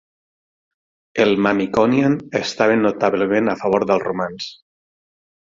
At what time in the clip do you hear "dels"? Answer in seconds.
3.93-4.05